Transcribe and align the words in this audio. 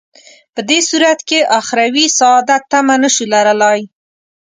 په 0.53 0.61
دې 0.69 0.79
صورت 0.89 1.19
کې 1.29 1.39
اخروي 1.59 2.05
سعادت 2.17 2.61
تمه 2.71 2.95
نه 3.03 3.09
شو 3.15 3.23
لرلای. 3.33 3.81